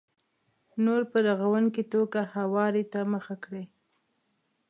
نو 0.83 0.93
په 1.11 1.17
رغونکې 1.27 1.83
توګه 1.93 2.19
هواري 2.35 2.83
ته 2.91 2.99
مخه 3.13 3.35
کړئ. 3.43 3.65